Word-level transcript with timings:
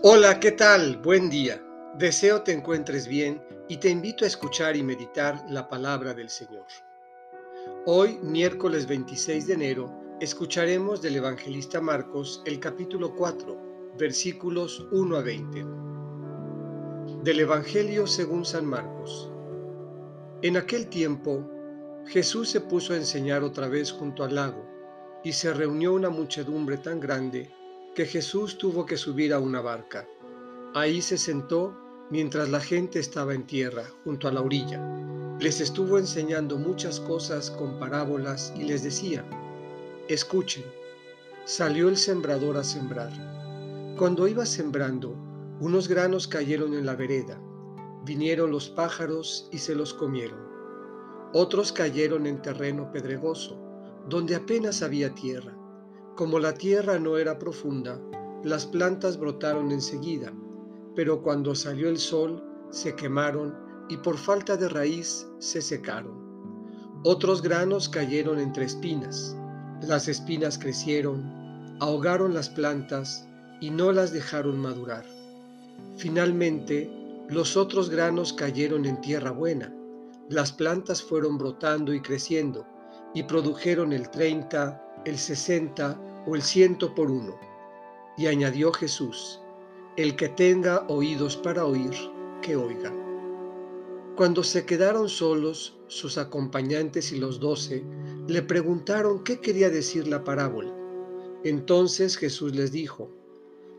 Hola, 0.00 0.38
¿qué 0.38 0.52
tal? 0.52 0.98
Buen 0.98 1.28
día. 1.28 1.60
Deseo 1.98 2.42
te 2.42 2.52
encuentres 2.52 3.08
bien 3.08 3.42
y 3.68 3.78
te 3.78 3.88
invito 3.88 4.24
a 4.24 4.28
escuchar 4.28 4.76
y 4.76 4.84
meditar 4.84 5.44
la 5.50 5.68
palabra 5.68 6.14
del 6.14 6.28
Señor. 6.28 6.66
Hoy, 7.84 8.16
miércoles 8.22 8.86
26 8.86 9.48
de 9.48 9.54
enero, 9.54 9.92
escucharemos 10.20 11.02
del 11.02 11.16
evangelista 11.16 11.80
Marcos 11.80 12.44
el 12.46 12.60
capítulo 12.60 13.16
4, 13.16 13.96
versículos 13.98 14.86
1 14.92 15.16
a 15.16 15.20
20. 15.20 15.66
Del 17.24 17.40
Evangelio 17.40 18.06
según 18.06 18.44
San 18.44 18.66
Marcos. 18.66 19.32
En 20.42 20.56
aquel 20.58 20.86
tiempo, 20.86 21.44
Jesús 22.06 22.50
se 22.50 22.60
puso 22.60 22.92
a 22.92 22.98
enseñar 22.98 23.42
otra 23.42 23.66
vez 23.66 23.90
junto 23.90 24.22
al 24.22 24.36
lago, 24.36 24.64
y 25.24 25.32
se 25.32 25.52
reunió 25.52 25.92
una 25.92 26.08
muchedumbre 26.08 26.76
tan 26.76 27.00
grande 27.00 27.50
que 27.98 28.06
Jesús 28.06 28.58
tuvo 28.58 28.86
que 28.86 28.96
subir 28.96 29.34
a 29.34 29.40
una 29.40 29.60
barca. 29.60 30.06
Ahí 30.72 31.02
se 31.02 31.18
sentó 31.18 31.76
mientras 32.10 32.48
la 32.48 32.60
gente 32.60 33.00
estaba 33.00 33.34
en 33.34 33.44
tierra, 33.44 33.90
junto 34.04 34.28
a 34.28 34.32
la 34.32 34.40
orilla. 34.40 34.80
Les 35.40 35.60
estuvo 35.60 35.98
enseñando 35.98 36.58
muchas 36.58 37.00
cosas 37.00 37.50
con 37.50 37.80
parábolas 37.80 38.54
y 38.56 38.62
les 38.62 38.84
decía, 38.84 39.24
escuchen, 40.06 40.62
salió 41.44 41.88
el 41.88 41.96
sembrador 41.96 42.56
a 42.56 42.62
sembrar. 42.62 43.10
Cuando 43.98 44.28
iba 44.28 44.46
sembrando, 44.46 45.16
unos 45.58 45.88
granos 45.88 46.28
cayeron 46.28 46.74
en 46.74 46.86
la 46.86 46.94
vereda, 46.94 47.42
vinieron 48.04 48.52
los 48.52 48.70
pájaros 48.70 49.48
y 49.50 49.58
se 49.58 49.74
los 49.74 49.92
comieron. 49.92 50.38
Otros 51.32 51.72
cayeron 51.72 52.26
en 52.28 52.40
terreno 52.42 52.92
pedregoso, 52.92 53.58
donde 54.08 54.36
apenas 54.36 54.82
había 54.82 55.12
tierra 55.16 55.57
como 56.18 56.40
la 56.40 56.52
tierra 56.52 56.98
no 56.98 57.16
era 57.16 57.38
profunda, 57.38 57.96
las 58.42 58.66
plantas 58.66 59.20
brotaron 59.20 59.70
enseguida, 59.70 60.32
pero 60.96 61.22
cuando 61.22 61.54
salió 61.54 61.88
el 61.88 61.98
sol 61.98 62.42
se 62.70 62.96
quemaron 62.96 63.54
y 63.88 63.98
por 63.98 64.18
falta 64.18 64.56
de 64.56 64.68
raíz 64.68 65.28
se 65.38 65.62
secaron. 65.62 66.18
Otros 67.04 67.40
granos 67.40 67.88
cayeron 67.88 68.40
entre 68.40 68.64
espinas. 68.64 69.36
Las 69.80 70.08
espinas 70.08 70.58
crecieron, 70.58 71.22
ahogaron 71.78 72.34
las 72.34 72.50
plantas 72.50 73.24
y 73.60 73.70
no 73.70 73.92
las 73.92 74.12
dejaron 74.12 74.58
madurar. 74.58 75.04
Finalmente, 75.98 76.90
los 77.28 77.56
otros 77.56 77.90
granos 77.90 78.32
cayeron 78.32 78.86
en 78.86 79.00
tierra 79.00 79.30
buena. 79.30 79.72
Las 80.28 80.50
plantas 80.50 81.00
fueron 81.00 81.38
brotando 81.38 81.94
y 81.94 82.00
creciendo 82.00 82.66
y 83.14 83.22
produjeron 83.22 83.92
el 83.92 84.10
30, 84.10 85.02
el 85.04 85.16
60 85.16 86.07
o 86.28 86.36
el 86.36 86.42
ciento 86.42 86.94
por 86.94 87.10
uno. 87.10 87.38
Y 88.16 88.26
añadió 88.26 88.72
Jesús, 88.72 89.40
el 89.96 90.14
que 90.14 90.28
tenga 90.28 90.84
oídos 90.88 91.36
para 91.36 91.64
oír, 91.64 91.94
que 92.42 92.54
oiga. 92.54 92.92
Cuando 94.14 94.42
se 94.42 94.66
quedaron 94.66 95.08
solos, 95.08 95.78
sus 95.86 96.18
acompañantes 96.18 97.12
y 97.12 97.18
los 97.18 97.40
doce 97.40 97.84
le 98.26 98.42
preguntaron 98.42 99.24
qué 99.24 99.40
quería 99.40 99.70
decir 99.70 100.06
la 100.06 100.24
parábola. 100.24 100.74
Entonces 101.44 102.16
Jesús 102.16 102.54
les 102.54 102.72
dijo, 102.72 103.10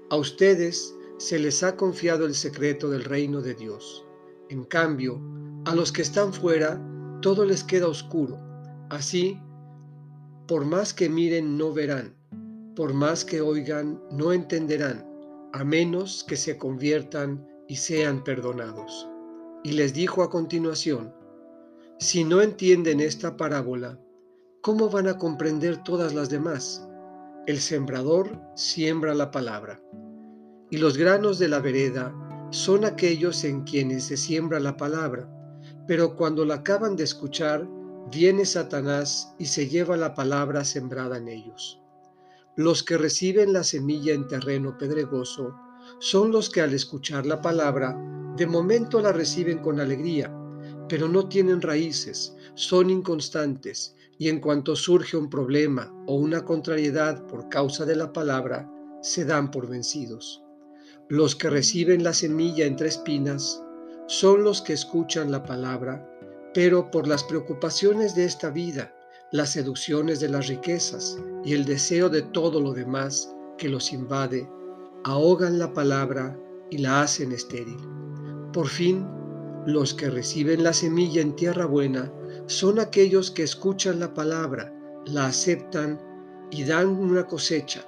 a 0.09 0.15
ustedes 0.15 0.95
se 1.17 1.37
les 1.37 1.61
ha 1.61 1.75
confiado 1.75 2.25
el 2.25 2.33
secreto 2.33 2.89
del 2.89 3.03
reino 3.03 3.41
de 3.41 3.53
Dios. 3.53 4.05
En 4.49 4.63
cambio, 4.63 5.21
a 5.65 5.75
los 5.75 5.91
que 5.91 6.01
están 6.01 6.33
fuera, 6.33 6.81
todo 7.21 7.45
les 7.45 7.63
queda 7.63 7.87
oscuro. 7.87 8.39
Así, 8.89 9.37
por 10.47 10.65
más 10.65 10.93
que 10.93 11.09
miren, 11.09 11.57
no 11.57 11.73
verán 11.73 12.18
por 12.79 12.93
más 12.93 13.25
que 13.25 13.41
oigan, 13.41 14.01
no 14.09 14.31
entenderán, 14.31 15.05
a 15.51 15.65
menos 15.65 16.23
que 16.23 16.37
se 16.37 16.57
conviertan 16.57 17.45
y 17.67 17.75
sean 17.75 18.23
perdonados. 18.23 19.05
Y 19.65 19.73
les 19.73 19.93
dijo 19.93 20.23
a 20.23 20.29
continuación, 20.29 21.13
si 21.97 22.23
no 22.23 22.41
entienden 22.41 23.01
esta 23.01 23.35
parábola, 23.35 23.99
¿cómo 24.61 24.89
van 24.89 25.09
a 25.09 25.17
comprender 25.17 25.83
todas 25.83 26.13
las 26.13 26.29
demás? 26.29 26.87
El 27.47 27.59
sembrador 27.59 28.39
siembra 28.55 29.13
la 29.13 29.29
palabra, 29.29 29.81
y 30.69 30.77
los 30.77 30.97
granos 30.97 31.37
de 31.37 31.49
la 31.49 31.59
vereda 31.59 32.15
son 32.49 32.85
aquellos 32.85 33.43
en 33.43 33.65
quienes 33.65 34.05
se 34.05 34.15
siembra 34.15 34.57
la 34.61 34.77
palabra, 34.77 35.29
pero 35.85 36.15
cuando 36.15 36.45
la 36.45 36.53
acaban 36.55 36.95
de 36.95 37.03
escuchar, 37.03 37.67
viene 38.09 38.45
Satanás 38.45 39.35
y 39.37 39.47
se 39.47 39.67
lleva 39.67 39.97
la 39.97 40.13
palabra 40.13 40.63
sembrada 40.63 41.17
en 41.17 41.27
ellos. 41.27 41.81
Los 42.59 42.83
que 42.83 42.97
reciben 42.97 43.53
la 43.53 43.63
semilla 43.63 44.13
en 44.13 44.27
terreno 44.27 44.77
pedregoso 44.77 45.55
son 45.99 46.33
los 46.33 46.49
que 46.49 46.59
al 46.59 46.73
escuchar 46.73 47.25
la 47.25 47.41
palabra, 47.41 47.97
de 48.35 48.47
momento 48.47 48.99
la 48.99 49.13
reciben 49.13 49.59
con 49.59 49.79
alegría, 49.79 50.29
pero 50.89 51.07
no 51.07 51.29
tienen 51.29 51.61
raíces, 51.61 52.35
son 52.55 52.89
inconstantes 52.89 53.95
y 54.17 54.27
en 54.27 54.41
cuanto 54.41 54.75
surge 54.75 55.15
un 55.15 55.29
problema 55.29 55.89
o 56.05 56.15
una 56.15 56.43
contrariedad 56.43 57.25
por 57.27 57.47
causa 57.47 57.85
de 57.85 57.95
la 57.95 58.11
palabra, 58.11 58.69
se 59.01 59.23
dan 59.23 59.51
por 59.51 59.69
vencidos. 59.69 60.43
Los 61.07 61.37
que 61.37 61.49
reciben 61.49 62.03
la 62.03 62.11
semilla 62.11 62.65
entre 62.65 62.89
espinas 62.89 63.63
son 64.07 64.43
los 64.43 64.61
que 64.61 64.73
escuchan 64.73 65.31
la 65.31 65.43
palabra, 65.43 66.05
pero 66.53 66.91
por 66.91 67.07
las 67.07 67.23
preocupaciones 67.23 68.15
de 68.15 68.25
esta 68.25 68.49
vida 68.49 68.93
las 69.31 69.51
seducciones 69.51 70.19
de 70.19 70.29
las 70.29 70.47
riquezas 70.47 71.17
y 71.43 71.53
el 71.53 71.65
deseo 71.65 72.09
de 72.09 72.21
todo 72.21 72.59
lo 72.59 72.73
demás 72.73 73.33
que 73.57 73.69
los 73.69 73.93
invade, 73.93 74.49
ahogan 75.03 75.59
la 75.59 75.71
palabra 75.73 76.37
y 76.71 76.79
la 76.79 77.01
hacen 77.01 77.31
estéril. 77.31 77.77
Por 78.53 78.67
fin, 78.67 79.07
los 79.65 79.93
que 79.93 80.09
reciben 80.09 80.63
la 80.63 80.73
semilla 80.73 81.21
en 81.21 81.35
tierra 81.35 81.65
buena 81.65 82.11
son 82.47 82.79
aquellos 82.79 83.29
que 83.29 83.43
escuchan 83.43 83.99
la 83.99 84.13
palabra, 84.13 84.73
la 85.05 85.27
aceptan 85.27 85.99
y 86.49 86.63
dan 86.63 86.87
una 86.87 87.27
cosecha, 87.27 87.85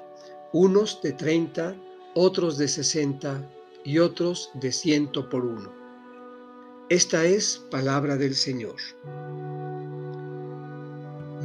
unos 0.54 1.02
de 1.02 1.14
treinta, 1.14 1.76
otros 2.14 2.58
de 2.58 2.68
sesenta 2.68 3.50
y 3.84 3.98
otros 3.98 4.52
de 4.54 4.72
ciento 4.72 5.28
por 5.30 5.44
uno. 5.44 5.74
Esta 6.90 7.26
es 7.26 7.66
palabra 7.72 8.18
del 8.18 8.36
Señor. 8.36 8.76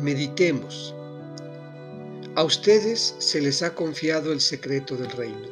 Meditemos. 0.02 0.94
A 2.34 2.44
ustedes 2.44 3.16
se 3.18 3.40
les 3.40 3.62
ha 3.62 3.74
confiado 3.74 4.30
el 4.30 4.42
secreto 4.42 4.94
del 4.94 5.10
reino. 5.10 5.48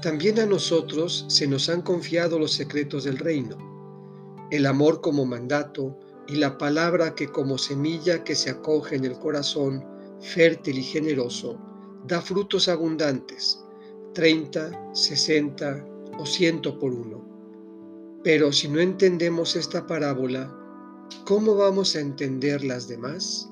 También 0.00 0.38
a 0.38 0.46
nosotros 0.46 1.24
se 1.28 1.48
nos 1.48 1.68
han 1.68 1.82
confiado 1.82 2.38
los 2.38 2.52
secretos 2.52 3.02
del 3.02 3.18
reino, 3.18 3.58
el 4.52 4.66
amor 4.66 5.00
como 5.00 5.26
mandato 5.26 5.98
y 6.28 6.36
la 6.36 6.58
palabra 6.58 7.16
que 7.16 7.26
como 7.26 7.58
semilla 7.58 8.22
que 8.22 8.36
se 8.36 8.50
acoge 8.50 8.94
en 8.94 9.04
el 9.04 9.18
corazón, 9.18 9.84
fértil 10.20 10.78
y 10.78 10.84
generoso, 10.84 11.58
da 12.06 12.22
frutos 12.22 12.68
abundantes, 12.68 13.64
30, 14.14 14.94
60 14.94 15.84
o 16.20 16.24
ciento 16.24 16.78
por 16.78 16.92
uno. 16.92 18.20
Pero 18.22 18.52
si 18.52 18.68
no 18.68 18.78
entendemos 18.78 19.56
esta 19.56 19.88
parábola, 19.88 20.54
¿cómo 21.24 21.56
vamos 21.56 21.96
a 21.96 22.00
entender 22.00 22.64
las 22.64 22.88
demás? 22.88 23.50